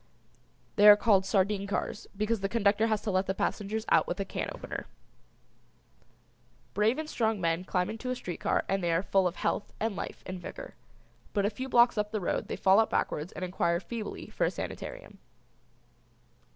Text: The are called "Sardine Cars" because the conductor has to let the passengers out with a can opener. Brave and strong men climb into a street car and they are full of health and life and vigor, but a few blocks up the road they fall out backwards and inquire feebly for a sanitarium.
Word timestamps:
The 0.77 0.87
are 0.87 0.95
called 0.97 1.27
"Sardine 1.27 1.67
Cars" 1.67 2.07
because 2.17 2.39
the 2.39 2.49
conductor 2.49 2.87
has 2.87 3.03
to 3.03 3.11
let 3.11 3.27
the 3.27 3.35
passengers 3.35 3.85
out 3.89 4.07
with 4.07 4.19
a 4.19 4.25
can 4.25 4.49
opener. 4.51 4.87
Brave 6.73 6.97
and 6.97 7.07
strong 7.07 7.39
men 7.39 7.63
climb 7.63 7.87
into 7.87 8.09
a 8.09 8.15
street 8.15 8.39
car 8.39 8.65
and 8.67 8.83
they 8.83 8.91
are 8.91 9.03
full 9.03 9.27
of 9.27 9.35
health 9.35 9.71
and 9.79 9.95
life 9.95 10.23
and 10.25 10.41
vigor, 10.41 10.73
but 11.33 11.45
a 11.45 11.51
few 11.51 11.69
blocks 11.69 11.99
up 11.99 12.09
the 12.09 12.19
road 12.19 12.47
they 12.47 12.55
fall 12.55 12.79
out 12.79 12.89
backwards 12.89 13.31
and 13.33 13.45
inquire 13.45 13.79
feebly 13.79 14.31
for 14.31 14.43
a 14.45 14.49
sanitarium. 14.49 15.19